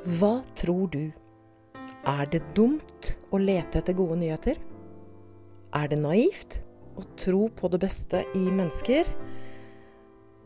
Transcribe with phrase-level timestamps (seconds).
[0.00, 1.10] Hva tror du?
[2.08, 4.56] Er det dumt å lete etter gode nyheter?
[5.76, 6.56] Er det naivt
[6.96, 9.04] å tro på det beste i mennesker?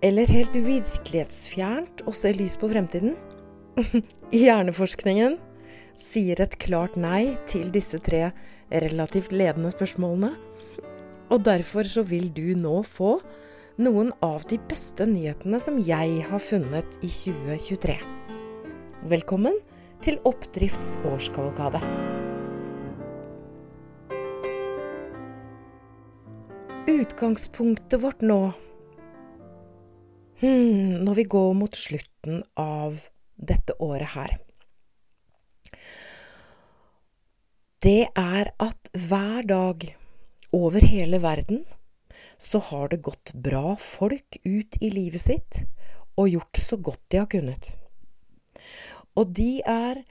[0.03, 3.15] Eller helt virkelighetsfjernt å se lys på fremtiden?
[4.35, 5.39] Hjerneforskningen
[6.03, 8.33] sier et klart nei til disse tre
[8.75, 10.33] relativt ledende spørsmålene.
[11.31, 13.21] Og derfor så vil du nå få
[13.79, 18.14] noen av de beste nyhetene som jeg har funnet i 2023.
[19.05, 19.59] Velkommen
[20.01, 21.77] til Oppdrifts årskavalkade.
[26.89, 28.39] Utgangspunktet vårt nå
[30.41, 33.05] hmm, Når vi går mot slutten av
[33.37, 34.35] dette året her
[37.85, 39.89] Det er at hver dag
[40.49, 41.67] over hele verden
[42.41, 45.65] så har det gått bra folk ut i livet sitt
[46.17, 47.75] og gjort så godt de har kunnet.
[49.15, 50.03] Og de er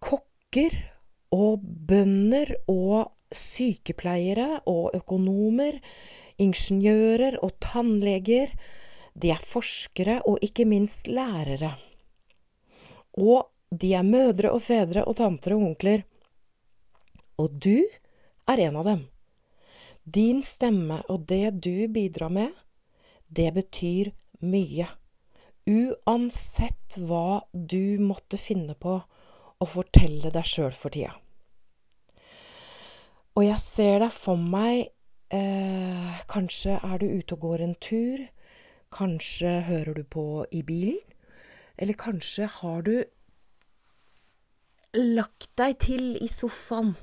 [0.00, 0.74] kokker
[1.34, 5.76] og bønder og sykepleiere og økonomer,
[6.40, 8.54] ingeniører og tannleger.
[9.18, 11.74] De er forskere og ikke minst lærere.
[13.18, 16.04] Og de er mødre og fedre og tanter og onkler.
[17.38, 17.84] Og du
[18.48, 19.02] er en av dem.
[20.08, 22.54] Din stemme og det du bidrar med,
[23.28, 24.86] det betyr mye.
[25.68, 28.94] Uansett hva du måtte finne på
[29.58, 31.12] å fortelle deg sjøl for tida.
[33.36, 34.88] Og jeg ser deg for meg
[35.34, 38.24] eh, Kanskje er du ute og går en tur.
[38.94, 40.98] Kanskje hører du på i bilen.
[41.78, 42.96] Eller kanskje har du
[44.96, 46.96] lagt deg til i sofaen.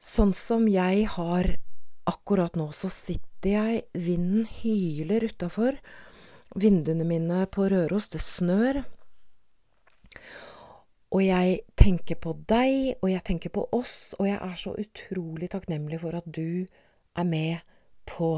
[0.00, 1.50] Sånn som jeg har
[2.08, 5.76] akkurat nå så sitter jeg, vinden hyler utafor.
[6.58, 8.82] Vinduene mine på Røros, det snør.
[11.10, 15.50] Og jeg tenker på deg, og jeg tenker på oss, og jeg er så utrolig
[15.50, 16.66] takknemlig for at du
[17.18, 17.62] er med
[18.06, 18.32] på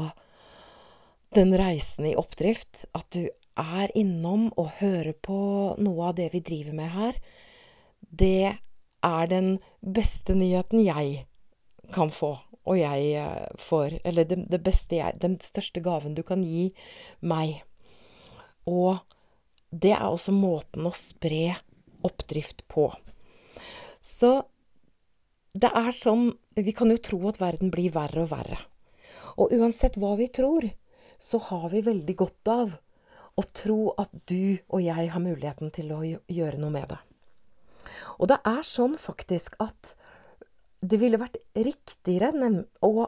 [1.33, 2.85] den reisen i oppdrift.
[2.93, 5.39] At du er innom og hører på
[5.81, 7.19] noe av det vi driver med her.
[8.01, 8.57] Det
[9.03, 11.25] er den beste nyheten jeg
[11.93, 16.23] kan få og jeg eh, får Eller det, det beste jeg Den største gaven du
[16.23, 16.71] kan gi
[17.21, 17.63] meg.
[18.69, 18.99] Og
[19.73, 21.55] det er også måten å spre
[22.05, 22.89] oppdrift på.
[24.03, 24.35] Så
[25.53, 28.59] det er sånn Vi kan jo tro at verden blir verre og verre.
[29.41, 30.67] Og uansett hva vi tror,
[31.17, 32.75] så har vi veldig godt av
[33.33, 36.99] å tro at du og jeg har muligheten til å gjøre noe med det.
[38.21, 39.95] Og det er sånn faktisk at
[40.83, 42.33] det ville vært riktigere
[42.85, 43.05] og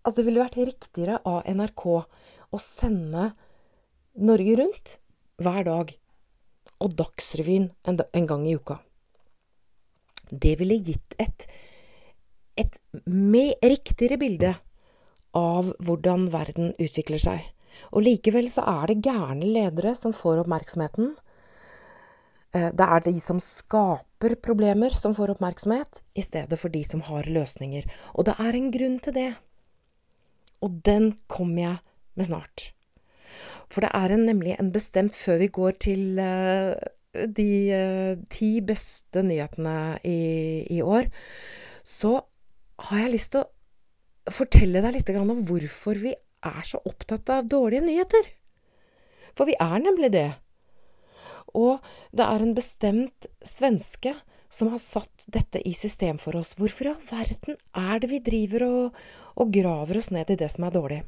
[0.00, 1.82] Altså, det ville vært riktigere av NRK
[2.56, 3.26] å sende
[4.20, 4.98] Norge Rundt
[5.40, 5.92] hver dag
[6.80, 8.76] og Dagsrevyen en, gang i uka.
[10.28, 11.46] Det ville gitt et,
[12.60, 12.76] et
[13.64, 14.54] riktigere bilde
[15.36, 17.46] av hvordan verden utvikler seg.
[17.94, 21.14] Og likevel så er det gærne ledere som får oppmerksomheten.
[22.52, 27.04] Eh, det er de som skaper problemer, som får oppmerksomhet, i stedet for de som
[27.08, 27.88] har løsninger.
[28.14, 29.30] Og det er en grunn til det.
[30.60, 31.80] Og den kommer jeg
[32.20, 32.66] med snart.
[33.70, 36.74] For det er en, nemlig en bestemt Før vi går til uh,
[37.10, 40.20] de uh, ti beste nyhetene i,
[40.70, 41.08] i, år,
[41.84, 42.20] så
[42.90, 47.48] har jeg lyst til å fortelle deg litt om hvorfor vi er så opptatt av
[47.50, 48.30] dårlige nyheter.
[49.36, 50.30] For vi er nemlig det.
[51.58, 51.82] Og
[52.14, 54.14] det er en bestemt svenske
[54.50, 56.54] som har satt dette i system for oss.
[56.58, 59.00] Hvorfor i all verden er det vi driver og,
[59.36, 61.00] og, graver oss ned i det som er dårlig?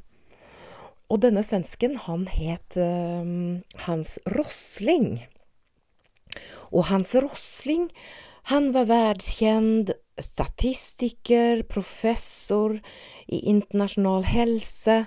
[1.12, 5.20] Og denne svensken, han het uh, Hans Rosling.
[6.72, 7.90] Og Hans Rosling,
[8.48, 12.78] han var verdskjent statistiker, professor
[13.28, 15.02] i internasjonal helse.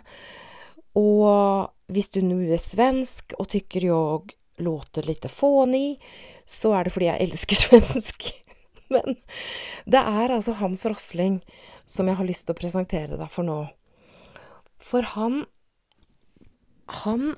[0.95, 5.97] Og hvis du nå er svensk og tykker jeg låter lite fånig,
[6.45, 8.29] så er det fordi jeg elsker svensk.
[8.93, 9.17] Men
[9.89, 11.41] det er altså Hans Rosling
[11.89, 13.59] som jeg har lyst til å presentere deg for nå.
[14.77, 15.43] For han
[16.85, 17.35] Han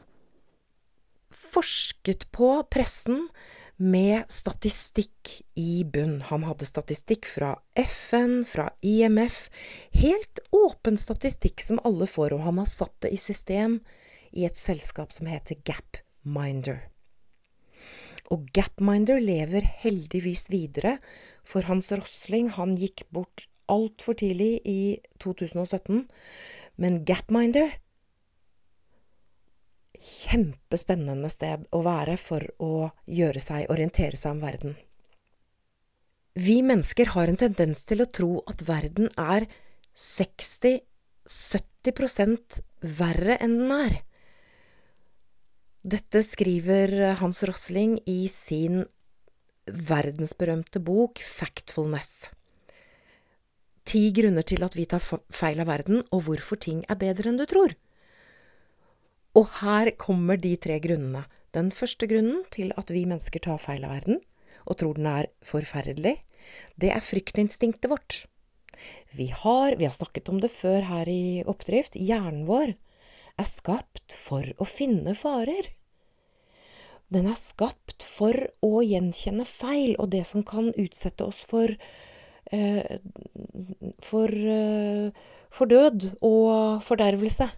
[1.32, 3.28] forsket på pressen
[3.78, 6.22] med statistikk i bunn.
[6.32, 9.48] Han hadde statistikk fra FN, fra IMF.
[9.94, 13.80] Helt åpen statistikk som alle får, og han har satt det i system
[14.34, 16.88] i et selskap som heter Gapminder.
[18.34, 20.98] Og Gapminder lever heldigvis videre,
[21.48, 24.80] for Hans Rosling han gikk bort altfor tidlig i
[25.24, 26.08] 2017.
[26.82, 27.78] Men Gapminder
[30.04, 34.76] kjempespennende sted å være for å gjøre seg, orientere seg om verden.
[36.38, 39.48] Vi mennesker har en tendens til å tro at verden er
[39.98, 42.62] 60-70
[43.00, 43.94] verre enn den er.
[45.88, 48.86] Dette skriver Hans Rosling i sin
[49.66, 52.30] verdensberømte bok Factfulness.
[53.88, 57.40] Ti grunner til at vi tar feil av verden, og hvorfor ting er bedre enn
[57.40, 57.72] du tror.
[59.38, 61.28] Og her kommer de tre grunnene.
[61.54, 64.20] Den første grunnen til at vi mennesker tar feil av verden,
[64.66, 66.18] og tror den er forferdelig,
[66.80, 68.26] det er fryktinstinktet vårt.
[69.18, 72.76] Vi har, vi har snakket om det før her i Oppdrift, hjernen vår
[73.38, 75.72] er skapt for å finne farer.
[77.14, 78.36] Den er skapt for
[78.66, 81.78] å gjenkjenne feil og det som kan utsette oss for
[84.04, 85.12] for, eh,
[85.50, 87.50] for død og fordervelse.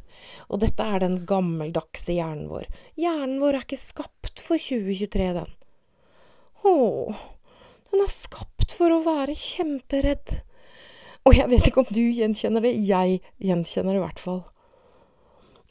[0.49, 2.67] Og dette er den gammeldagse hjernen vår.
[2.99, 5.51] Hjernen vår er ikke skapt for 2023, den.
[6.65, 6.75] Å,
[7.91, 10.39] den er skapt for å være kjemperedd.
[11.27, 14.41] Og jeg vet ikke om du gjenkjenner det, jeg gjenkjenner det i hvert fall.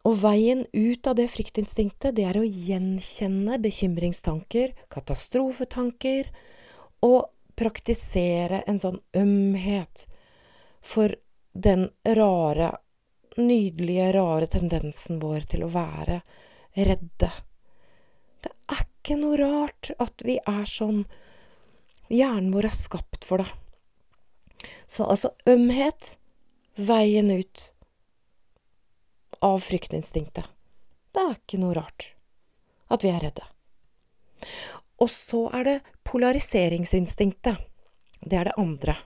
[0.06, 6.30] Og veien ut av det fryktinstinktet, det er å gjenkjenne bekymringstanker, katastrofetanker,
[7.04, 7.26] og
[7.58, 10.06] praktisere en sånn ømhet
[10.84, 11.14] for
[11.52, 12.76] den rare,
[13.36, 16.20] nydelige, rare tendensen vår til å være
[16.78, 17.30] redde.
[18.42, 21.02] Det er ikke noe rart at vi er sånn.
[22.08, 23.50] Hjernen vår er skapt for det.
[24.86, 26.14] Så altså ømhet,
[26.78, 27.64] veien ut
[29.44, 30.46] av fryktinstinktet.
[31.12, 32.12] Det er ikke noe rart
[32.94, 33.44] at vi er redde.
[35.02, 35.76] Og så er det
[36.08, 37.60] polariseringsinstinktet.
[38.20, 38.96] Det er det andre.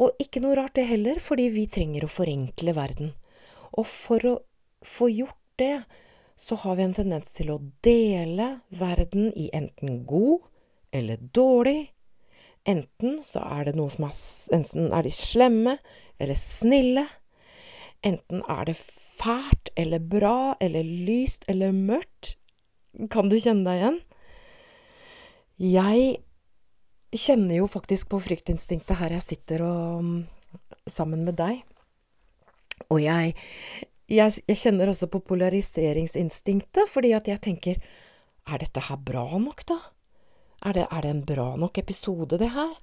[0.00, 3.12] Og ikke noe rart det heller, fordi vi trenger å forenkle verden.
[3.78, 4.34] Og for å
[4.84, 5.84] få gjort det,
[6.36, 10.48] så har vi en tendens til å dele verden i enten god
[10.94, 11.92] eller dårlig.
[12.66, 14.16] Enten så er det noe som er
[14.56, 15.76] Enten er de slemme
[16.18, 17.06] eller snille.
[18.02, 18.78] Enten er det
[19.20, 22.34] fælt eller bra eller lyst eller mørkt.
[23.10, 24.02] Kan du kjenne deg igjen?
[25.60, 26.16] Jeg
[27.14, 31.62] kjenner jo faktisk på fryktinstinktet her jeg sitter og sammen med deg.
[32.90, 33.34] Og jeg,
[34.10, 37.78] jeg, jeg kjenner også på polariseringsinstinktet, fordi at jeg tenker
[38.44, 39.78] Er dette her bra nok, da?
[40.68, 42.74] Er det, er det en bra nok episode, det her?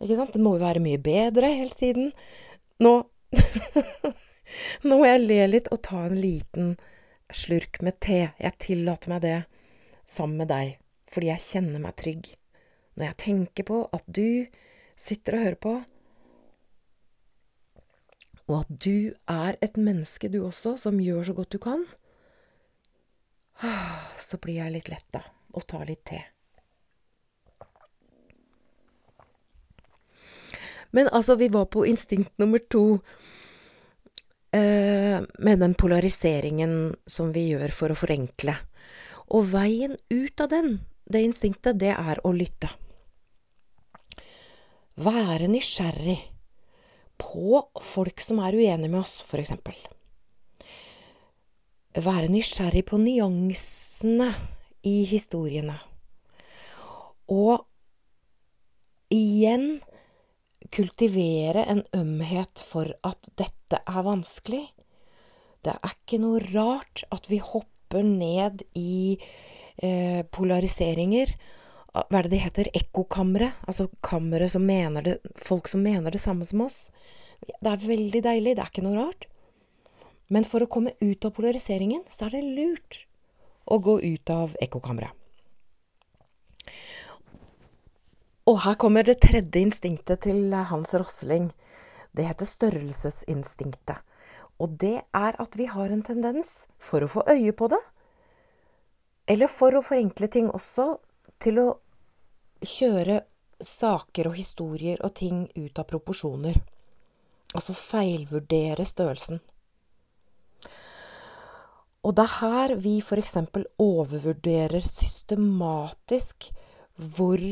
[0.00, 0.32] Ikke sant?
[0.34, 2.10] Det må jo være mye bedre hele tiden.
[2.82, 2.96] Nå
[4.86, 6.74] Nå må jeg le litt og ta en liten
[7.34, 8.32] slurk med te.
[8.38, 9.38] Jeg tillater meg det
[10.10, 10.76] sammen med deg,
[11.12, 12.30] fordi jeg kjenner meg trygg.
[12.96, 14.46] Når jeg tenker på at du
[14.96, 15.74] sitter og hører på,
[18.46, 21.82] og at du er et menneske, du også, som gjør så godt du kan,
[24.28, 25.24] så blir jeg litt letta
[25.56, 26.22] og tar litt te.
[30.94, 33.00] Men altså, vi var på instinkt nummer to.
[34.54, 38.54] Eh, med den polariseringen som vi gjør for å forenkle.
[39.34, 42.70] Og veien ut av den, det instinktet, det er å lytte.
[44.96, 46.18] Være nysgjerrig
[47.20, 49.76] på folk som er uenige med oss, eksempel.
[51.96, 54.30] Være nysgjerrig på nyansene
[54.86, 55.78] i historiene.
[57.32, 57.64] Og
[59.12, 59.78] igjen
[60.74, 64.64] kultivere en ømhet for at dette er vanskelig.
[65.64, 69.16] Det er ikke noe rart at vi hopper ned i
[69.82, 71.32] eh, polariseringer.
[71.96, 72.70] Hva er det det heter?
[72.76, 73.52] Ekkokamre.
[73.68, 76.90] Altså kamre som mener det Folk som mener det samme som oss.
[77.40, 78.56] Det er veldig deilig.
[78.56, 79.28] Det er ikke noe rart.
[80.28, 83.04] Men for å komme ut av polariseringen, så er det lurt
[83.66, 85.14] å gå ut av ekkokamret.
[88.46, 91.48] Og her kommer det tredje instinktet til Hans Rosling.
[92.14, 93.98] Det heter størrelsesinstinktet.
[94.62, 97.80] Og det er at vi har en tendens, for å få øye på det,
[99.26, 100.94] eller for å forenkle ting også,
[101.42, 101.66] til å
[102.64, 103.20] kjøre
[103.60, 106.56] saker og historier og ting ut av proporsjoner.
[107.56, 109.40] Altså feilvurdere størrelsen.
[112.06, 113.34] Og det er her vi f.eks.
[113.82, 116.50] overvurderer systematisk
[116.94, 117.42] hvor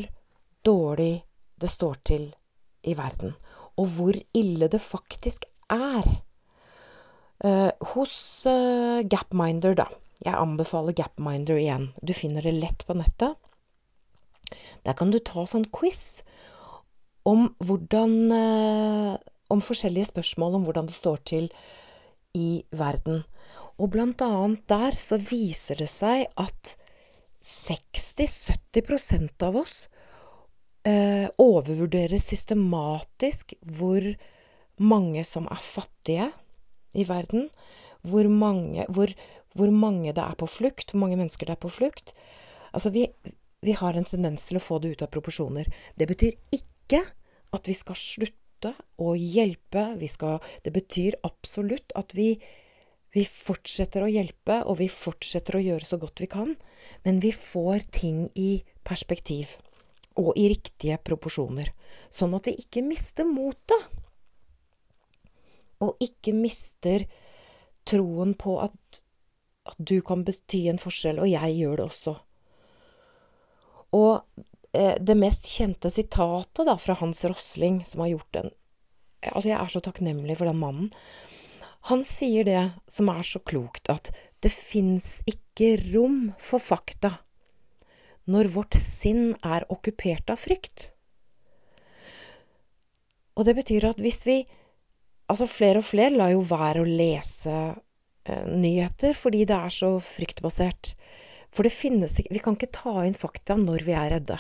[0.64, 1.24] dårlig
[1.60, 2.28] det står til
[2.84, 3.34] i verden,
[3.80, 6.06] og hvor ille det faktisk er.
[7.44, 8.16] Eh, hos
[8.46, 9.88] eh, Gapminder, da.
[10.22, 11.90] Jeg anbefaler Gapminder igjen.
[12.02, 13.34] Du finner det lett på nettet.
[14.84, 16.22] Der kan du ta sånn quiz
[17.24, 19.14] om hvordan uh,
[19.52, 21.50] Om forskjellige spørsmål om hvordan det står til
[22.34, 23.20] i verden.
[23.76, 26.70] Og blant annet der så viser det seg at
[27.44, 29.74] 60-70 av oss
[30.88, 34.08] eh, overvurderer systematisk hvor
[34.80, 36.30] mange som er fattige
[36.96, 37.50] i verden.
[38.04, 39.12] Hvor mange, hvor,
[39.54, 42.14] hvor mange det er på flukt, hvor mange mennesker det er på flukt.
[42.74, 43.06] Altså, vi,
[43.62, 45.70] vi har en tendens til å få det ut av proporsjoner.
[45.98, 47.04] Det betyr ikke
[47.54, 49.86] at vi skal slutte å hjelpe.
[50.10, 52.34] Skal, det betyr absolutt at vi,
[53.14, 56.56] vi fortsetter å hjelpe, og vi fortsetter å gjøre så godt vi kan.
[57.06, 59.54] Men vi får ting i perspektiv.
[60.18, 61.72] Og i riktige proporsjoner.
[62.14, 63.88] Sånn at vi ikke mister motet.
[65.82, 67.06] Og ikke mister
[67.84, 69.02] troen på at,
[69.68, 72.14] at du kan bety en forskjell, og jeg gjør det også.
[73.94, 74.12] Og
[74.76, 78.54] eh, det mest kjente sitatet da, fra Hans Rosling, som har gjort den
[79.24, 80.88] Altså, jeg er så takknemlig for den mannen.
[81.88, 82.60] Han sier det
[82.92, 84.10] som er så klokt, at
[84.44, 87.14] det fins ikke rom for fakta
[88.28, 90.90] når vårt sinn er okkupert av frykt.
[93.36, 94.42] Og det betyr at hvis vi
[95.24, 97.52] Altså, flere og flere lar jo være å lese
[98.24, 100.94] nyheter fordi det er så fryktbasert.
[101.54, 104.38] For det finnes ikke Vi kan ikke ta inn fakta når vi er redde.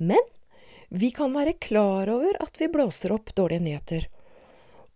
[0.00, 0.22] Men
[0.90, 4.06] vi kan være klar over at vi blåser opp dårlige nyheter.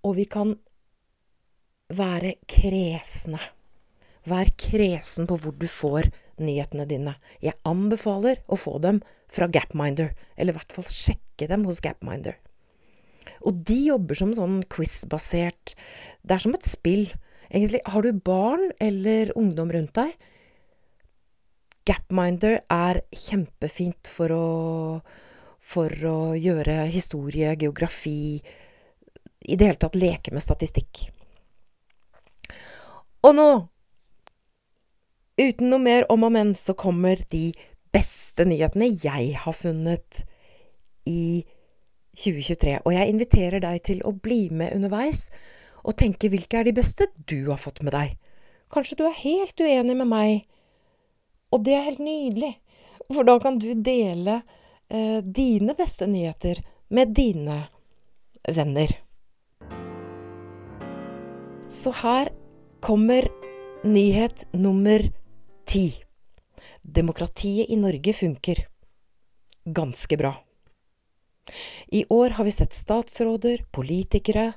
[0.03, 0.57] Og vi kan
[1.95, 3.41] være kresne.
[4.25, 6.09] Vær kresen på hvor du får
[6.41, 7.15] nyhetene dine.
[7.45, 12.39] Jeg anbefaler å få dem fra Gapminder, eller i hvert fall sjekke dem hos Gapminder.
[13.45, 15.75] Og de jobber som sånn quiz-basert
[16.25, 17.09] Det er som et spill.
[17.50, 20.14] Egentlig, har du barn eller ungdom rundt deg?
[21.85, 24.47] Gapminder er kjempefint for å,
[25.61, 28.40] for å gjøre historie, geografi
[29.45, 31.04] I det hele tatt leke med statistikk.
[33.25, 33.49] Og nå,
[35.40, 37.50] uten noe mer om og men, så kommer de
[37.95, 40.25] beste nyhetene jeg har funnet
[41.09, 41.45] i
[42.14, 42.78] 2023.
[42.85, 45.28] Og jeg inviterer deg til å bli med underveis
[45.85, 48.14] og tenke hvilke er de beste du har fått med deg.
[48.73, 50.44] Kanskje du er helt uenig med meg,
[51.52, 52.54] og det er helt nydelig.
[53.12, 54.40] For da kan du dele
[54.88, 57.59] eh, dine beste nyheter med dine
[58.49, 58.97] venner.
[61.68, 62.30] Så her
[62.85, 63.28] kommer
[63.85, 65.04] nyhet nummer
[65.68, 65.87] ti.
[66.83, 68.64] Demokratiet i Norge funker
[69.64, 70.35] ganske bra.
[71.87, 74.53] I år har vi sett statsråder, politikere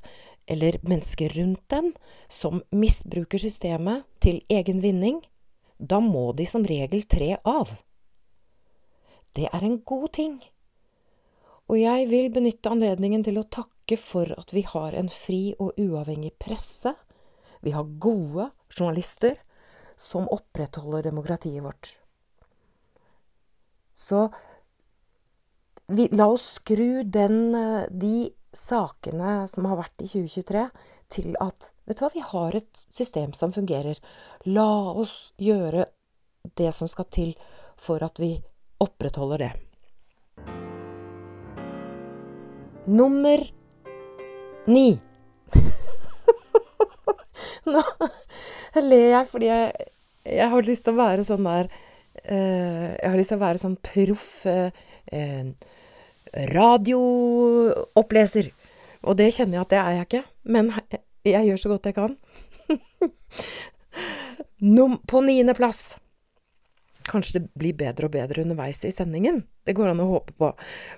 [0.47, 1.93] eller mennesker rundt dem
[2.29, 5.19] som misbruker systemet til egen vinning.
[5.77, 7.75] Da må de som regel tre av.
[9.35, 10.37] Det er en god ting.
[11.67, 15.75] Og jeg vil benytte anledningen til å takke for at vi har en fri og
[15.75, 16.95] uavhengig presse.
[17.61, 19.35] Vi har gode journalister
[19.99, 21.97] som opprettholder demokratiet vårt.
[23.91, 24.29] Så
[25.87, 30.69] vi, la oss skru den, eh, de sakene som har vært i 2023,
[31.09, 33.95] til at Vet du hva, vi har et system som fungerer.
[34.43, 35.85] La oss gjøre
[36.59, 37.29] det som skal til
[37.79, 38.33] for at vi
[38.83, 39.51] opprettholder det.
[42.91, 43.45] Nummer
[44.67, 44.99] ni.
[47.71, 47.85] Nå
[48.83, 49.87] ler jeg fordi jeg,
[50.27, 51.71] jeg har lyst til å være sånn der
[52.27, 54.67] Jeg har lyst til å være sånn proff uh,
[56.57, 58.49] radiooppleser.
[59.07, 60.23] Og det kjenner jeg at det er jeg ikke.
[60.51, 60.65] Men
[61.27, 62.13] jeg gjør så godt jeg kan.
[65.07, 65.81] på niendeplass
[67.07, 69.37] Kanskje det blir bedre og bedre underveis i sendingen.
[69.63, 70.47] Det går an å håpe på.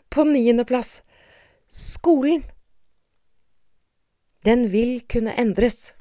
[0.09, 1.03] På niendeplass
[1.69, 2.41] skolen.
[4.41, 5.93] Den vil kunne endres.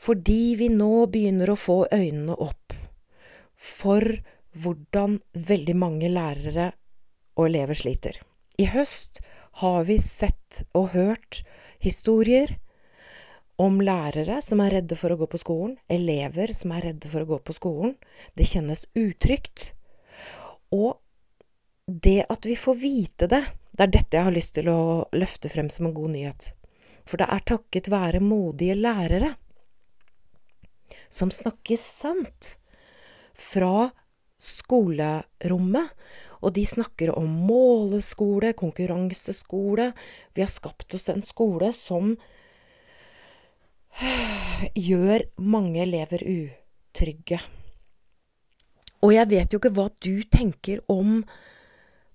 [0.00, 2.61] Fordi vi nå begynner å få øynene opp
[3.62, 4.04] for
[4.58, 6.72] hvordan veldig mange lærere
[7.38, 8.18] og elever sliter.
[8.58, 9.22] I høst
[9.62, 11.42] har vi sett og hørt
[11.82, 12.56] historier
[13.62, 17.22] om lærere som er redde for å gå på skolen, elever som er redde for
[17.22, 17.94] å gå på skolen.
[18.34, 19.70] Det kjennes utrygt.
[20.72, 20.98] Og
[21.86, 24.80] det at vi får vite det, det er dette jeg har lyst til å
[25.16, 26.50] løfte frem som en god nyhet.
[27.08, 29.34] For det er takket være modige lærere
[31.12, 32.56] som snakker sant
[33.42, 33.90] fra
[34.42, 35.90] skolerommet.
[36.42, 39.92] Og de snakker om måleskole, konkurranseskole.
[40.34, 42.16] Vi har skapt oss en skole som
[44.88, 47.38] gjør mange elever utrygge.
[49.02, 51.22] Og jeg vet jo ikke hva du tenker om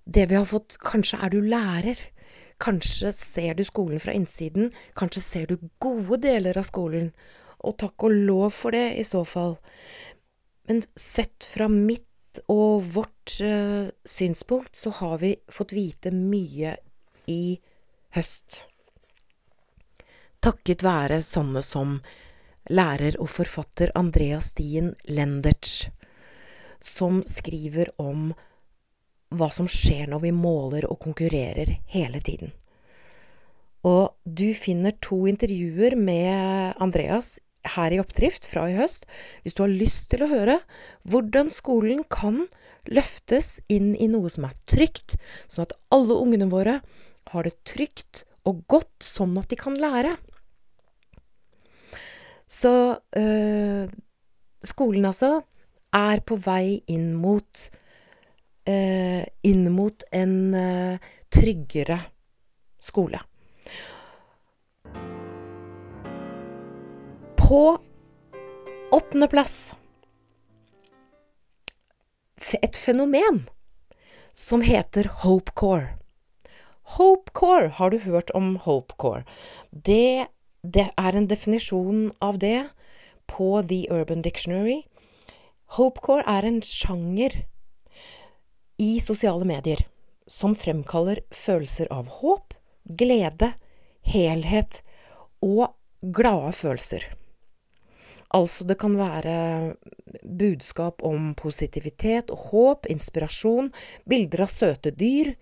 [0.08, 2.00] det vi har fått Kanskje er du lærer?
[2.58, 4.72] Kanskje ser du skolen fra innsiden.
[4.98, 7.12] Kanskje ser du gode deler av skolen.
[7.62, 9.58] Og takk og lov for det, i så fall.
[10.68, 16.74] Men sett fra mitt og vårt uh, synspunkt, så har vi fått vite mye
[17.26, 17.56] i
[18.12, 18.66] høst.
[20.44, 21.96] Takket være sånne som
[22.68, 25.88] lærer og forfatter Andreas Stien Lendertz,
[26.84, 28.28] som skriver om
[29.32, 32.52] hva som skjer når vi måler og konkurrerer hele tiden.
[33.88, 39.06] Og du finner to intervjuer med Andreas her i Oppdrift fra i høst,
[39.42, 40.60] hvis du har lyst til å høre
[41.08, 42.46] hvordan skolen kan
[42.88, 45.18] løftes inn i noe som er trygt,
[45.50, 46.78] sånn at alle ungene våre
[47.32, 50.14] har det trygt og godt, sånn at de kan lære.
[52.48, 53.90] Så øh,
[54.64, 55.42] skolen, altså,
[55.92, 57.68] er på vei inn mot
[58.68, 61.98] øh, Inn mot en øh, tryggere
[62.80, 63.20] skole.
[67.48, 67.78] På
[68.92, 69.74] åttendeplass
[72.62, 73.38] et fenomen
[74.32, 75.94] som heter Hopecore.
[76.82, 79.24] Hopecore, har du hørt om Hopecore?
[79.70, 80.26] Det,
[80.60, 82.66] det er en definisjon av det
[83.26, 84.82] på The Urban Dictionary.
[85.78, 87.46] Hopecore er en sjanger
[88.76, 89.86] i sosiale medier
[90.28, 92.52] som fremkaller følelser av håp,
[92.84, 93.54] glede,
[94.04, 94.82] helhet
[95.40, 95.72] og
[96.12, 97.08] glade følelser.
[98.34, 99.76] Altså, det kan være
[100.22, 103.70] budskap om positivitet og håp, inspirasjon,
[104.08, 105.32] bilder av søte dyr,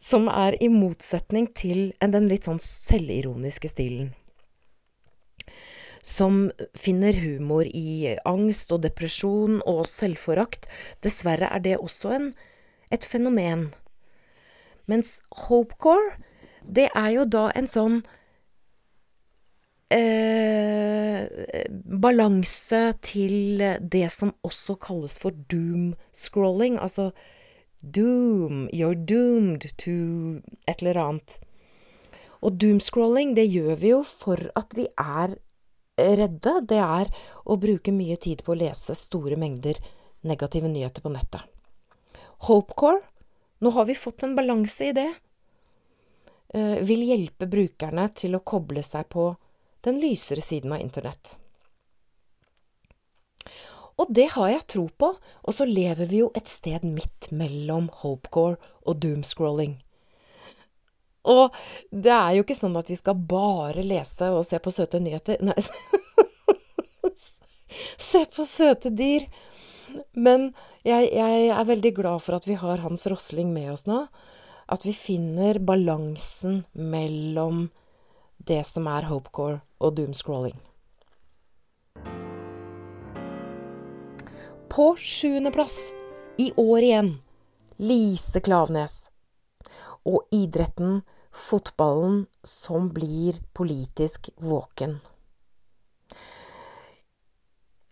[0.00, 4.14] som er i motsetning til den litt sånn selvironiske stilen.
[6.02, 10.66] Som finner humor i angst og depresjon og selvforakt.
[11.04, 12.32] Dessverre er det også en,
[12.90, 13.68] et fenomen.
[14.90, 16.16] Mens hopecore,
[16.66, 18.02] det er jo da en sånn
[19.92, 21.66] eh,
[22.02, 26.80] balanse til det som også kalles for doom-scrolling.
[26.80, 27.10] Altså
[27.82, 28.68] Doom.
[28.72, 31.38] You're doomed to et eller annet.
[32.42, 35.34] Og doom-scrolling, det gjør vi jo for at vi er
[35.98, 36.54] redde.
[36.70, 37.10] Det er
[37.44, 39.78] å bruke mye tid på å lese store mengder
[40.22, 41.42] negative nyheter på nettet.
[42.46, 43.02] Hopecore,
[43.62, 45.10] nå har vi fått en balanse i det,
[46.54, 49.28] uh, vil hjelpe brukerne til å koble seg på
[49.84, 51.36] den lysere siden av internett.
[54.00, 55.12] Og det har jeg tro på.
[55.42, 59.78] Og så lever vi jo et sted midt mellom hopecore og doomscrolling.
[61.28, 61.54] Og
[61.94, 65.38] det er jo ikke sånn at vi skal bare lese og se på søte nyheter.
[65.44, 65.54] Nei,
[68.10, 69.28] se på søte dyr.
[70.18, 70.50] Men
[70.82, 74.06] jeg, jeg, er veldig glad for at vi har Hans Rosling med oss nå.
[74.72, 77.68] At vi finner balansen mellom
[78.48, 80.58] det som er hopecore og doomscrolling.
[84.72, 85.92] På sjuendeplass,
[86.40, 87.10] i år igjen,
[87.76, 89.10] Lise Klaveness.
[90.08, 91.02] Og idretten,
[91.32, 94.98] fotballen, som blir politisk våken.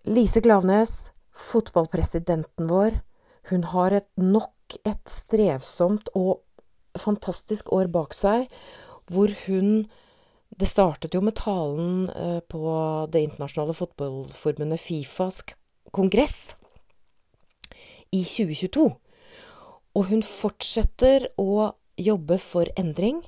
[0.08, 2.96] Lise Klaveness, fotballpresidenten vår,
[3.50, 6.40] hun har et nok et strevsomt og
[6.98, 8.48] fantastisk år bak seg,
[9.10, 9.90] hvor hun
[10.60, 12.62] Det startet jo med talen eh, på
[13.12, 15.40] Det internasjonale fotballforbundet Fifas
[15.90, 16.54] kongress
[18.12, 18.84] i 2022.
[19.96, 23.22] Og hun fortsetter å jobbe for endring.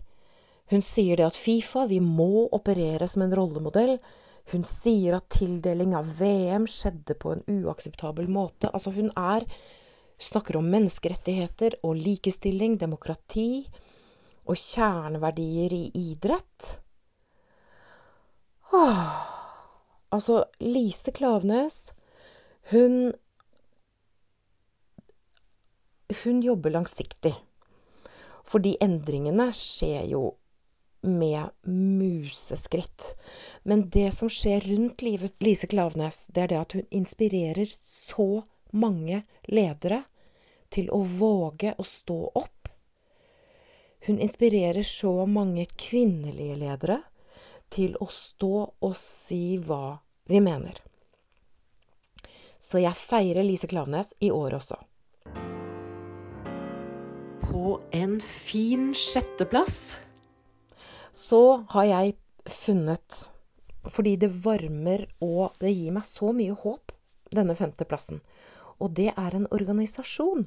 [0.68, 3.96] Hun sier det at Fifa, vi må operere som en rollemodell.
[4.52, 8.68] Hun sier at tildeling av VM skjedde på en uakseptabel måte.
[8.72, 9.48] Altså, hun er
[10.22, 13.64] Snakker om menneskerettigheter og likestilling, demokrati
[14.46, 16.81] og kjerneverdier i idrett.
[18.72, 19.10] Åh.
[20.08, 21.92] Altså, Lise Klaveness,
[22.70, 23.12] hun
[26.24, 27.34] hun jobber langsiktig.
[28.44, 30.22] Fordi endringene skjer jo
[31.02, 33.14] med museskritt.
[33.62, 38.44] Men det som skjer rundt livet, Lise Klaveness, det er det at hun inspirerer så
[38.70, 40.02] mange ledere
[40.72, 42.68] til å våge å stå opp.
[44.06, 47.02] Hun inspirerer så mange kvinnelige ledere
[47.72, 49.98] til å stå og si hva
[50.30, 50.78] vi mener.
[52.62, 54.78] Så jeg feirer Lise Klaveness i år også
[57.52, 59.96] på en fin sjetteplass
[61.12, 62.14] så har jeg
[62.48, 63.28] funnet
[63.92, 66.92] Fordi det varmer og det gir meg så mye håp,
[67.34, 68.20] denne femteplassen.
[68.78, 70.44] Og det er en organisasjon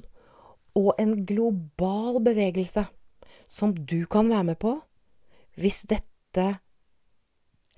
[0.80, 2.86] og en global bevegelse
[3.44, 4.72] som du kan være med på
[5.60, 6.46] hvis dette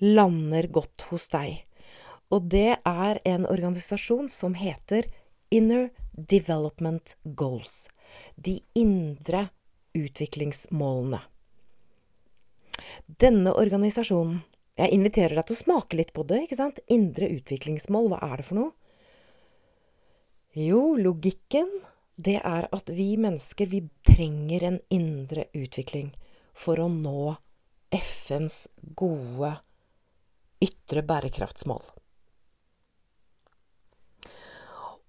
[0.03, 1.65] lander godt hos deg.
[2.33, 5.09] Og det er en organisasjon som heter
[5.51, 7.89] Inner Development Goals.
[8.37, 9.49] De indre
[9.97, 11.21] utviklingsmålene.
[13.07, 14.45] Denne organisasjonen
[14.79, 16.45] Jeg inviterer deg til å smake litt på det.
[16.45, 16.77] ikke sant?
[16.87, 18.71] Indre utviklingsmål, hva er det for noe?
[20.55, 21.67] Jo, logikken,
[22.15, 26.13] det er at vi mennesker, vi trenger en indre utvikling
[26.55, 27.35] for å nå
[27.91, 29.57] FNs gode
[30.65, 31.83] ytre bærekraftsmål.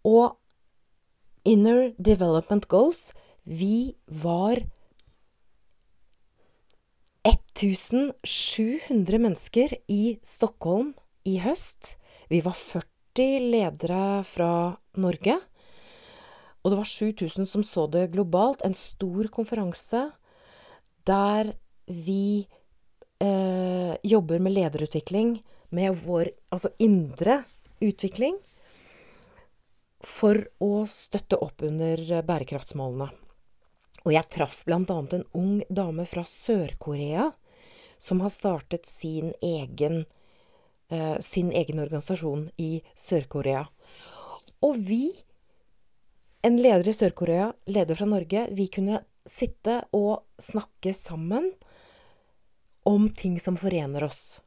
[0.07, 0.37] Og
[1.45, 3.11] Inner Development Goals
[3.43, 4.61] Vi var
[7.25, 10.93] 1700 mennesker i Stockholm
[11.27, 11.97] i høst.
[12.29, 15.35] Vi var 40 ledere fra Norge.
[16.63, 18.61] Og det var 7000 som så det globalt.
[18.63, 20.11] En stor konferanse
[21.07, 21.53] der
[21.87, 22.47] vi
[23.19, 27.43] eh, jobber med lederutvikling, med vår altså indre
[27.79, 28.37] utvikling,
[29.99, 33.09] for å støtte opp under bærekraftsmålene.
[34.07, 34.79] Og jeg traff bl.a.
[34.87, 37.29] en ung dame fra Sør-Korea
[37.99, 40.05] som har startet sin egen,
[40.87, 43.65] eh, sin egen organisasjon i Sør-Korea.
[44.63, 45.11] Og vi,
[46.43, 51.51] en leder i Sør-Korea, leder fra Norge, vi kunne sitte og snakke sammen
[52.89, 54.39] om ting som forener oss.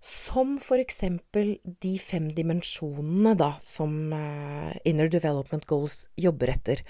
[0.00, 6.82] Som eksempel de fem dimensjonene da, som uh, Inner Development Goals jobber etter.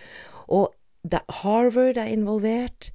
[0.53, 2.91] Og det, er Harvard er involvert.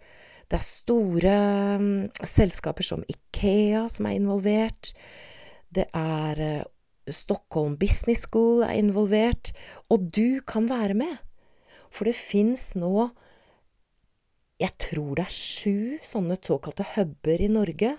[0.52, 1.36] Det er store
[1.80, 1.90] um,
[2.28, 4.94] selskaper som Ikea som er involvert.
[5.74, 6.70] Det er uh,
[7.12, 9.56] Stockholm Business School er involvert.
[9.90, 11.18] Og du kan være med.
[11.92, 13.10] For det fins nå
[14.62, 17.95] Jeg tror det er sju sånne såkalte huber i Norge.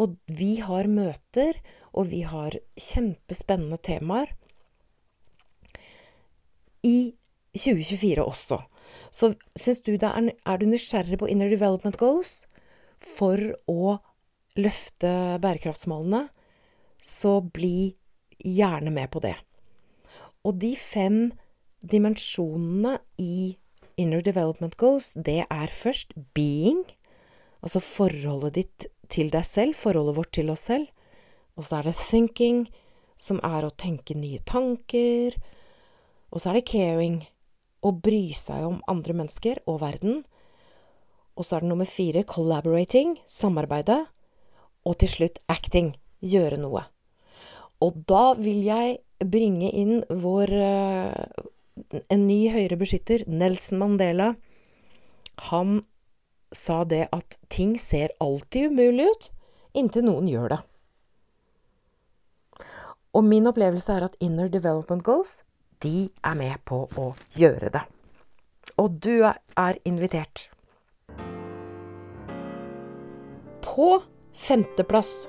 [0.00, 1.58] Og vi har møter,
[1.92, 4.30] og vi har kjempespennende temaer
[6.86, 7.12] i
[7.52, 8.60] 2024 også.
[9.10, 12.44] Så syns du det er, er du nysgjerrig på Inner Development Goals
[13.00, 13.98] for å
[14.60, 15.10] løfte
[15.42, 16.28] bærekraftsmålene,
[17.00, 17.92] så bli
[18.40, 19.36] gjerne med på det.
[20.44, 21.30] Og de fem
[21.80, 23.56] dimensjonene i
[24.00, 26.82] Inner Development Goals, det er først being,
[27.60, 30.88] altså forholdet ditt til deg selv, forholdet vårt til oss selv.
[31.58, 32.64] Og så er det thinking,
[33.20, 35.36] som er å tenke nye tanker.
[36.32, 37.20] Og så er det caring,
[37.84, 40.22] å bry seg om andre mennesker og verden.
[41.36, 44.02] Og så er det nummer fire collaborating, samarbeide.
[44.88, 46.86] Og til slutt acting, gjøre noe.
[47.80, 51.48] Og da vil jeg bringe inn vår uh,
[52.10, 54.34] En ny høyere beskytter, Nelson Mandela.
[55.50, 55.80] Han
[56.52, 59.30] sa det at ting ser alltid umulig ut
[59.78, 60.60] inntil noen gjør det.
[63.14, 65.40] Og min opplevelse er at Inner Development Goals
[65.82, 67.82] de er med på å gjøre det.
[68.78, 70.48] Og du er invitert.
[73.64, 74.00] På
[74.36, 75.28] femteplass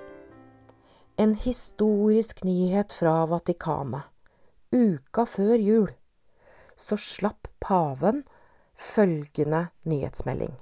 [1.22, 4.08] en historisk nyhet fra Vatikanet.
[4.72, 5.90] Uka før jul
[6.82, 8.24] så slapp paven
[8.76, 10.54] følgende nyhetsmelding.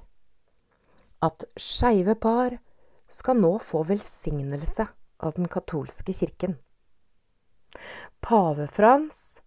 [1.23, 2.57] At skeive par
[3.09, 4.85] skal nå få velsignelse
[5.19, 6.57] av den katolske kirken.
[8.21, 9.39] Pave Frans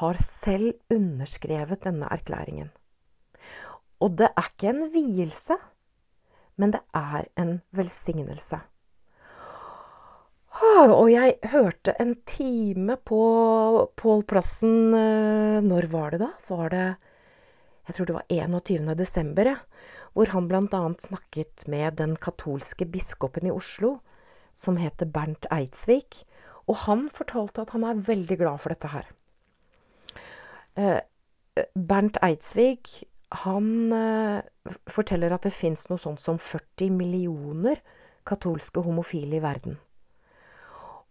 [0.00, 2.70] har selv underskrevet denne erklæringen.
[4.00, 5.56] Og det er ikke en vielse,
[6.56, 8.60] men det er en velsignelse.
[10.56, 13.20] Og jeg hørte en time på
[13.98, 16.30] Pål Plassen eh, Når var det, da?
[16.48, 16.84] Var det
[17.88, 18.94] Jeg tror det var 21.
[18.96, 19.56] desember, ja.
[20.16, 20.80] Hvor han bl.a.
[21.04, 23.98] snakket med den katolske biskopen i Oslo,
[24.56, 26.24] som heter Bernt Eidsvik.
[26.66, 29.12] Og han fortalte at han er veldig glad for dette her.
[30.74, 31.02] Eh,
[31.76, 33.04] Bernt Eidsvik
[33.44, 34.40] han eh,
[34.88, 37.84] forteller at det fins noe sånt som 40 millioner
[38.26, 39.76] katolske homofile i verden.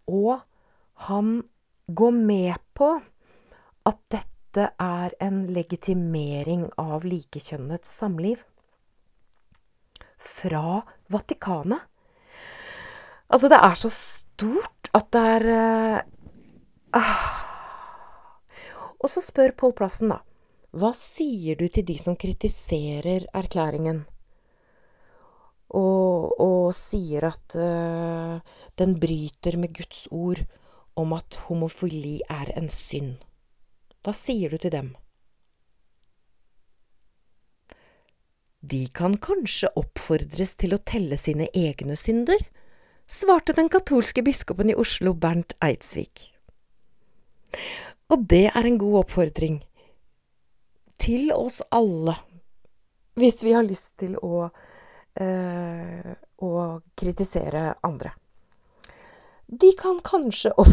[0.06, 0.40] Og
[1.08, 1.42] han
[1.86, 2.90] går med på
[3.86, 8.40] at dette er en legitimering av likekjønnet samliv.
[10.16, 11.84] Fra Vatikanet.
[13.26, 16.02] Altså, det er så stort at det er
[16.96, 17.44] uh,
[19.02, 20.22] og så spør Pål Plassen, da.
[20.76, 24.04] Hva sier du til de som kritiserer erklæringen?
[25.74, 28.38] Og, og sier at uh,
[28.78, 30.44] den bryter med Guds ord
[30.96, 33.16] om at homofili er en synd.
[34.06, 34.94] Hva sier du til dem?
[38.70, 42.40] de kan kanskje oppfordres til å telle sine egne synder,
[43.06, 46.30] svarte den katolske biskopen i Oslo, Bernt Eidsvik.
[48.10, 49.60] Og det er en god oppfordring
[51.02, 52.16] til oss alle,
[53.20, 54.48] hvis vi har lyst til å,
[55.20, 56.52] eh, å
[56.98, 58.12] kritisere andre.
[59.46, 60.72] De kan kanskje opp...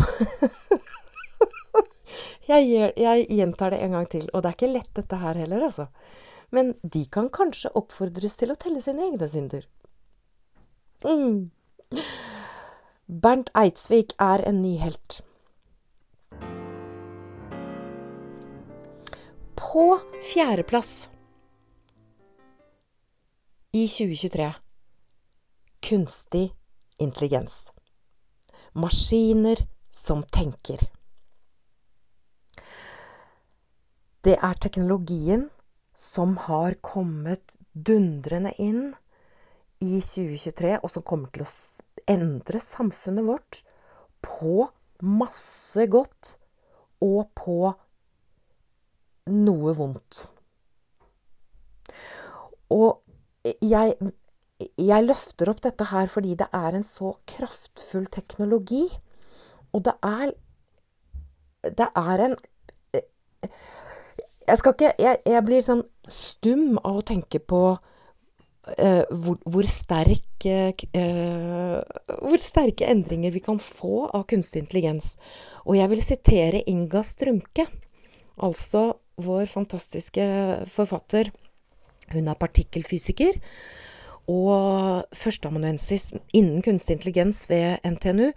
[2.51, 5.67] jeg, jeg, gjentar det en gang til, og det er ikke lett dette her heller,
[5.69, 5.87] altså.
[6.53, 9.65] Men de kan kanskje oppfordres til å telle sine egne synder.
[11.03, 11.49] Mm.
[13.07, 15.21] Bernt Eidsvik er en ny helt.
[19.57, 19.97] På
[20.33, 21.09] fjerdeplass
[23.75, 24.53] i 2023
[25.81, 26.55] kunstig
[26.97, 27.71] intelligens.
[28.71, 30.79] Maskiner som tenker.
[34.21, 35.47] Det er teknologien
[35.97, 38.93] som har kommet dundrende inn
[39.81, 41.49] i 2023, og som kommer til å
[42.13, 43.63] endre samfunnet vårt
[44.21, 44.67] på
[45.01, 46.35] masse godt
[47.01, 47.57] og på
[49.33, 50.27] noe vondt.
[52.73, 53.02] Og
[53.43, 53.95] jeg
[54.77, 58.85] jeg løfter opp dette her fordi det er en så kraftfull teknologi.
[59.73, 60.33] Og det er
[61.63, 62.35] Det er en
[64.47, 69.67] Jeg skal ikke Jeg, jeg blir sånn stum av å tenke på uh, hvor, hvor,
[69.67, 71.79] sterk uh,
[72.19, 75.15] Hvor sterke endringer vi kan få av kunstig intelligens.
[75.65, 77.67] Og jeg vil sitere Inga Strømke,
[78.37, 80.25] altså vår fantastiske
[80.73, 81.31] forfatter.
[82.13, 83.39] Hun er partikkelfysiker
[84.31, 88.31] og førsteamanuensis innen kunstig intelligens ved NTNU.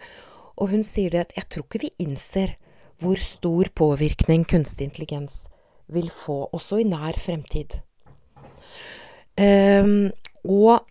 [0.57, 2.57] Og hun sier det at jeg tror ikke vi innser
[3.03, 5.45] hvor stor påvirkning kunstig intelligens
[5.93, 7.77] vil få, også i nær fremtid.
[9.37, 10.11] Um,
[10.49, 10.87] og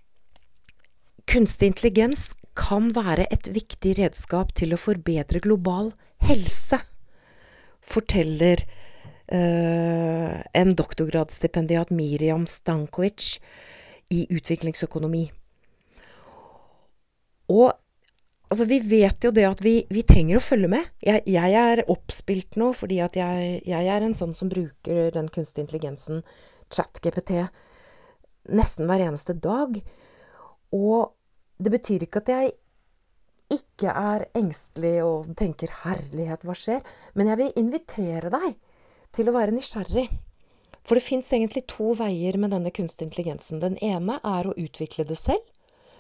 [1.28, 5.92] kunstig intelligens kan være et viktig redskap til å forbedre global
[6.24, 6.80] helse,
[7.86, 8.64] forteller
[9.28, 13.40] en doktorgradsstipendiat Miriam Stankovic
[14.14, 15.24] i utviklingsøkonomi.
[17.54, 17.72] Og
[18.50, 20.90] altså, vi vet jo det at vi, vi trenger å følge med.
[21.06, 25.30] Jeg, jeg er oppspilt nå fordi at jeg, jeg, er en sånn som bruker den
[25.34, 26.24] kunstige intelligensen,
[26.74, 27.46] chat-GPT,
[28.56, 29.78] nesten hver eneste dag.
[30.76, 31.14] Og
[31.62, 32.54] det betyr ikke at jeg
[33.54, 38.56] ikke er engstelig og tenker 'herlighet, hva skjer?' Men jeg vil invitere deg
[39.16, 40.10] til å være nysgjerrig.
[40.86, 43.62] For det fins egentlig to veier med denne kunstig intelligensen.
[43.64, 45.42] Den ene er å utvikle det selv.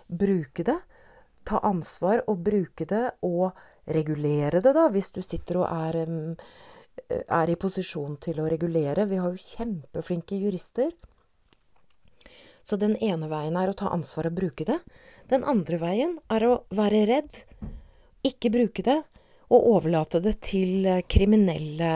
[0.05, 0.77] Bruke det.
[1.45, 5.99] Ta ansvar og bruke det, og regulere det, da, hvis du sitter og er,
[7.13, 9.07] er i posisjon til å regulere.
[9.09, 10.93] Vi har jo kjempeflinke jurister.
[12.65, 14.79] Så den ene veien er å ta ansvar og bruke det.
[15.29, 17.43] Den andre veien er å være redd,
[18.25, 19.03] ikke bruke det,
[19.55, 21.89] og overlate det til kriminelle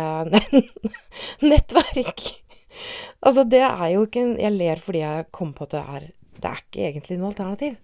[1.50, 2.24] nettverk.
[3.20, 6.04] Altså, det er jo ikke Jeg ler fordi jeg kom på at det er
[6.40, 7.78] Det er ikke egentlig noe alternativ.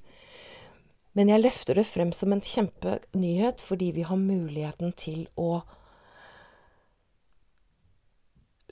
[1.16, 5.62] Men jeg løfter det frem som en kjempenyhet fordi vi har muligheten til å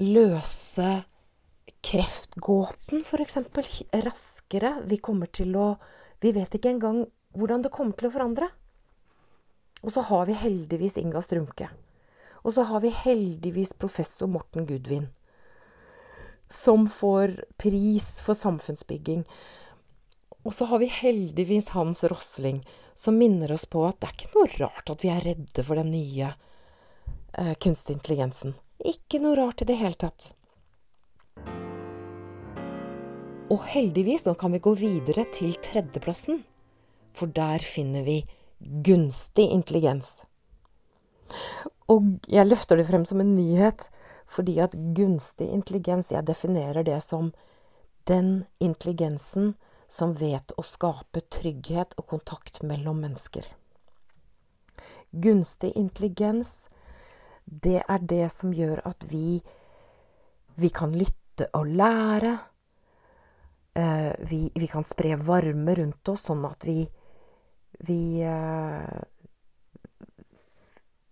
[0.02, 0.90] løse
[1.84, 3.38] kreftgåten, f.eks.,
[4.06, 4.74] raskere.
[4.88, 5.74] Vi kommer til å
[6.24, 7.04] Vi vet ikke engang
[7.36, 8.48] hvordan det kommer til å forandre.
[9.84, 11.68] Og så har vi heldigvis Inga Strumke.
[12.44, 15.10] Og så har vi heldigvis professor Morten Gudvin
[16.54, 19.24] som får pris for samfunnsbygging.
[20.44, 22.62] Og så har vi heldigvis Hans Rosling,
[22.96, 25.80] som minner oss på at det er ikke noe rart at vi er redde for
[25.80, 26.30] den nye
[27.34, 28.54] eh, kunstig intelligensen.
[28.86, 30.34] Ikke noe rart i det hele tatt.
[33.54, 36.44] Og heldigvis, nå kan vi gå videre til tredjeplassen.
[37.18, 38.24] For der finner vi
[38.64, 40.24] gunstig intelligens.
[41.92, 43.90] Og jeg løfter det frem som en nyhet.
[44.34, 47.34] Fordi at gunstig intelligens Jeg definerer det som
[48.10, 49.54] den intelligensen
[49.88, 53.46] som vet å skape trygghet og kontakt mellom mennesker.
[55.12, 56.68] Gunstig intelligens,
[57.46, 59.44] det er det som gjør at vi,
[60.56, 62.34] vi kan lytte og lære.
[63.78, 66.88] Eh, vi, vi, kan spre varme rundt oss, sånn at vi
[67.88, 69.02] Vi eh,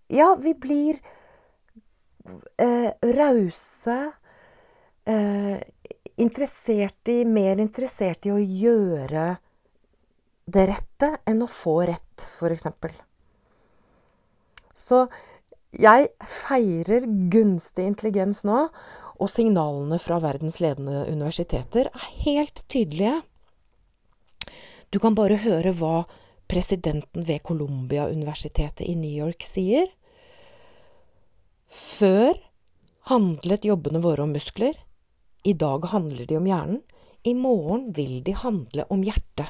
[0.07, 0.99] Ja, vi blir
[2.57, 4.12] eh, rause.
[5.05, 5.57] Eh,
[6.15, 9.25] interessert i Mer interessert i å gjøre
[10.51, 12.67] det rette enn å få rett, f.eks.
[14.75, 15.05] Så
[15.71, 18.67] jeg feirer gunstig intelligens nå.
[19.21, 23.19] og signalene fra verdens ledende universiteter er helt tydelige.
[24.89, 26.07] Du kan bare høre hva
[26.51, 29.87] presidenten ved Columbia-universitetet i New York sier.
[31.71, 32.35] Før
[33.11, 34.75] handlet jobbene våre om muskler.
[35.47, 36.81] I dag handler de om hjernen.
[37.23, 39.47] I morgen vil de handle om hjertet.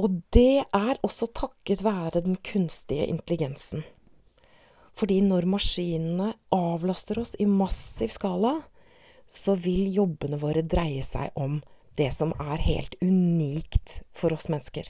[0.00, 3.84] Og det er også takket være den kunstige intelligensen.
[4.96, 8.56] Fordi når maskinene avlaster oss i massiv skala,
[9.30, 11.60] så vil jobbene våre dreie seg om
[11.98, 14.86] det som er helt unikt for oss mennesker.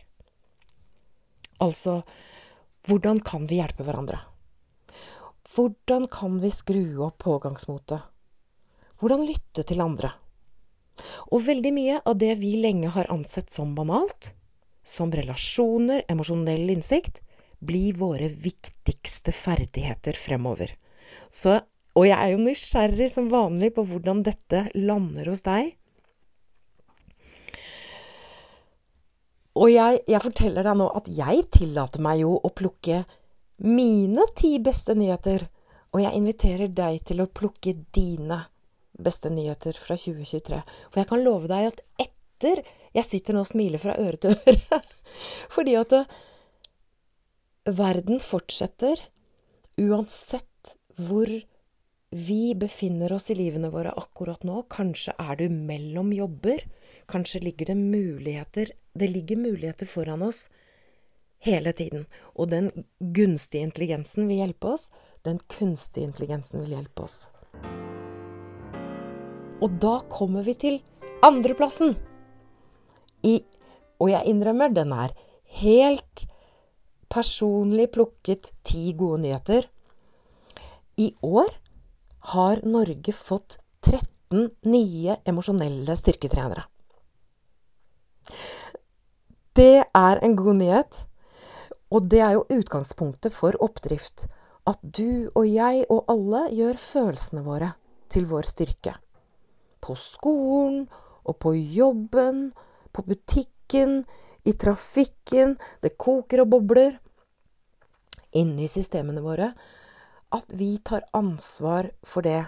[1.60, 2.00] Altså
[2.88, 4.22] hvordan kan vi hjelpe hverandre?
[5.50, 8.00] Hvordan kan vi skru opp pågangsmotet?
[9.00, 10.12] Hvordan lytte til andre?
[11.32, 14.32] Og veldig mye av det vi lenge har ansett som banalt,
[14.84, 17.20] som relasjoner, emosjonell innsikt,
[17.60, 20.72] blir våre viktigste ferdigheter fremover.
[21.28, 21.58] Så,
[21.96, 25.74] og jeg er jo nysgjerrig som vanlig på hvordan dette lander hos deg.
[29.58, 33.02] Og jeg, jeg forteller deg nå at jeg tillater meg jo å plukke
[33.66, 35.48] mine ti beste nyheter.
[35.90, 38.44] Og jeg inviterer deg til å plukke dine
[39.00, 40.60] beste nyheter fra 2023.
[40.90, 42.62] For jeg kan love deg at etter
[42.94, 44.80] jeg sitter nå og smiler fra øre til øre.
[45.54, 46.18] Fordi at eh,
[47.70, 49.02] verden fortsetter
[49.80, 51.30] uansett hvor
[52.10, 54.64] vi befinner oss i livene våre akkurat nå.
[54.72, 56.64] Kanskje er du mellom jobber.
[57.10, 60.48] Kanskje ligger det muligheter Det ligger muligheter foran oss
[61.40, 62.06] hele tiden.
[62.36, 62.70] Og den
[63.00, 64.90] gunstige intelligensen vil hjelpe oss.
[65.24, 67.26] Den kunstige intelligensen vil hjelpe oss.
[69.60, 70.80] Og da kommer vi til
[71.24, 71.96] andreplassen
[73.26, 73.40] i
[74.00, 75.10] Og jeg innrømmer, den er
[75.60, 76.22] helt
[77.12, 79.66] personlig plukket ti gode nyheter.
[80.96, 81.52] I år
[82.32, 86.64] har Norge fått 13 nye emosjonelle styrketrenere.
[89.56, 91.04] Det er en god nyhet.
[91.90, 94.28] Og det er jo utgangspunktet for oppdrift.
[94.66, 97.72] At du og jeg og alle gjør følelsene våre
[98.10, 98.94] til vår styrke.
[99.80, 100.84] På skolen
[101.24, 102.50] og på jobben
[102.92, 104.04] på butikken,
[104.44, 106.96] i trafikken, det koker og bobler.
[108.32, 109.50] Inni systemene våre.
[110.32, 112.42] At vi tar ansvar for det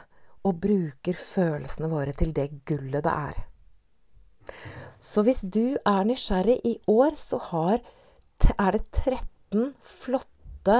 [0.46, 3.40] og bruker følelsene våre til det gullet det er.
[5.02, 7.80] Så hvis du er nysgjerrig i år, så har,
[8.54, 10.78] er det 13 flotte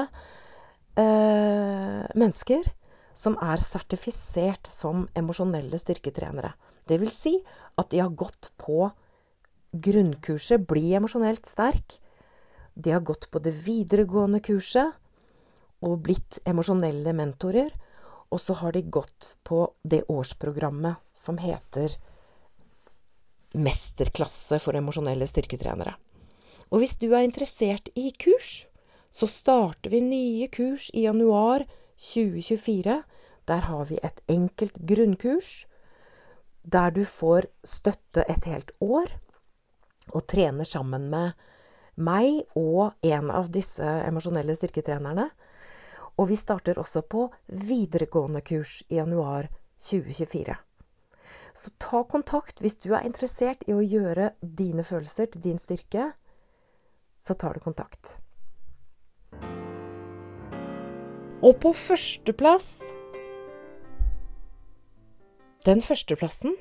[0.96, 2.68] eh, mennesker
[3.14, 6.54] som er sertifisert som emosjonelle styrketrenere.
[6.88, 7.36] Det vil si
[7.78, 8.88] at de har gått på
[9.72, 11.98] grunnkurset Bli emosjonelt sterk.
[12.74, 14.92] De har gått på det videregående kurset
[15.82, 17.72] og blitt emosjonelle mentorer.
[18.32, 21.98] Og så har de gått på det årsprogrammet som heter
[23.54, 25.94] Mesterklasse for emosjonelle styrketrenere.
[26.72, 28.66] Og hvis du er interessert i kurs,
[29.12, 31.66] så starter vi nye kurs i januar
[32.12, 33.02] 2024.
[33.50, 35.66] Der har vi et enkelt grunnkurs
[36.62, 39.10] der du får støtte et helt år
[40.12, 41.32] og trener sammen med
[41.96, 45.28] meg og en av disse emosjonelle styrketrenerne.
[46.16, 49.48] Og vi starter også på videregående kurs i januar
[49.82, 50.56] 2024.
[51.54, 56.12] Så ta kontakt hvis du er interessert i å gjøre dine følelser til din styrke.
[57.22, 58.18] Så tar du kontakt.
[61.42, 62.74] Og på førsteplass
[65.66, 66.56] Den førsteplassen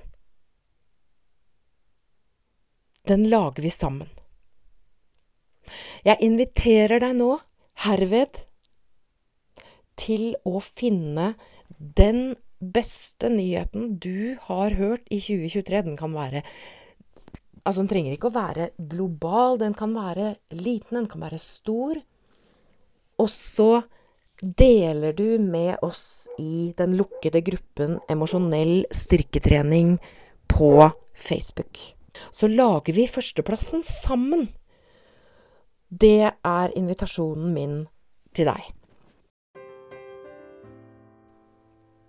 [3.09, 4.09] den lager vi sammen.
[6.05, 7.31] Jeg inviterer deg nå,
[7.85, 8.43] herved,
[10.01, 11.33] til å finne
[11.77, 15.83] den beste nyheten du har hørt i 2023.
[15.89, 16.45] Den kan være
[17.61, 19.59] Altså, den trenger ikke å være global.
[19.61, 21.99] Den kan være liten, den kan være stor.
[23.21, 23.83] Og så
[24.41, 29.99] deler du med oss i den lukkede gruppen Emosjonell styrketrening
[30.49, 30.73] på
[31.13, 31.91] Facebook
[32.31, 34.49] så lager vi førsteplassen sammen.
[35.89, 37.75] Det er invitasjonen min
[38.35, 38.69] til deg.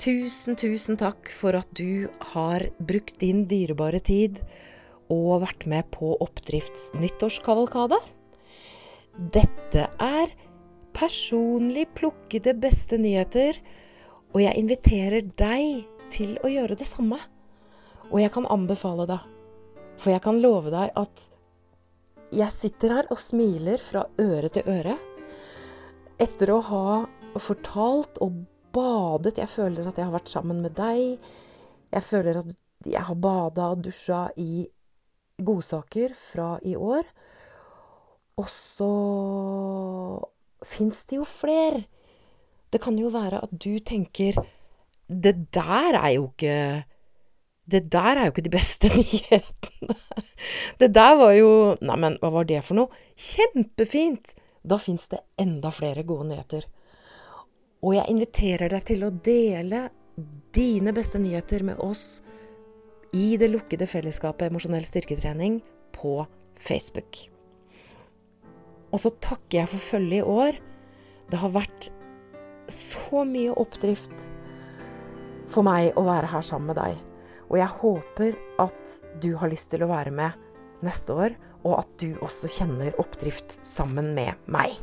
[0.02, 4.40] Tusen, tusen takk for at du har brukt din dyrebare tid
[5.12, 8.00] og vært med på Oppdrifts nyttårskavalkade.
[9.36, 10.32] Dette er
[10.96, 13.60] personlig plukkede beste nyheter,
[14.34, 17.20] og jeg inviterer deg til å gjøre det samme.
[18.10, 19.32] Og jeg kan anbefale deg
[20.02, 21.28] for jeg kan love deg at
[22.32, 24.96] jeg sitter her og smiler fra øre til øre
[26.22, 26.86] etter å ha
[27.40, 28.40] fortalt og
[28.72, 29.38] badet.
[29.38, 31.18] Jeg føler at jeg har vært sammen med deg.
[31.92, 32.52] Jeg føler at
[32.88, 34.64] jeg har bada og dusja i
[35.42, 37.06] godsaker fra i år.
[38.40, 38.92] Og så
[40.64, 41.82] fins det jo fler.
[42.72, 44.38] Det kan jo være at du tenker
[45.06, 46.84] Det der er jo ikke
[47.68, 49.96] Det der er jo ikke de beste nyhetene.
[50.80, 51.50] Det der var jo
[51.80, 53.02] Neimen, hva var det for noe?
[53.16, 54.32] Kjempefint!
[54.62, 56.64] Da fins det enda flere gode nyheter.
[57.82, 59.88] Og jeg inviterer deg til å dele
[60.54, 62.22] dine beste nyheter med oss
[63.16, 65.58] i det lukkede fellesskapet Emosjonell styrketrening
[65.96, 66.20] på
[66.62, 67.18] Facebook.
[68.92, 70.58] Og så takker jeg for følget i år.
[71.32, 71.88] Det har vært
[72.72, 74.28] så mye oppdrift
[75.52, 77.00] for meg å være her sammen med deg.
[77.50, 78.92] Og jeg håper at
[79.24, 80.38] du har lyst til å være med
[80.84, 84.78] neste år, og at du også kjenner oppdrift sammen med meg.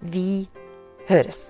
[0.00, 0.46] Vi
[1.08, 1.40] høres.